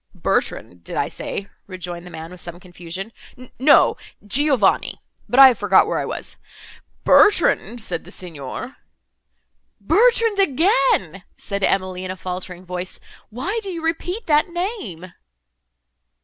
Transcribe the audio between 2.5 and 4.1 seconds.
confusion—"No,